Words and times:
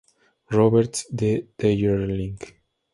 Roberts, 0.49 1.05
de 1.11 1.47
Darjeeling. 1.59 2.39